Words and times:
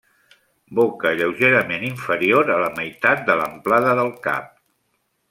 Boca 0.79 1.11
lleugerament 1.19 1.85
inferior 1.91 2.51
a 2.53 2.57
la 2.63 2.71
meitat 2.79 3.23
de 3.29 3.37
l'amplada 3.43 3.93
del 4.01 4.15
cap. 4.29 4.53